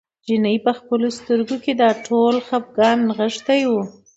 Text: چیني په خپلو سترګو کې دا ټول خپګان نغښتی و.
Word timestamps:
چیني 0.25 0.55
په 0.65 0.71
خپلو 0.79 1.07
سترګو 1.17 1.55
کې 1.63 1.73
دا 1.81 1.89
ټول 2.05 2.35
خپګان 2.47 2.97
نغښتی 3.07 3.61
و. 3.69 3.71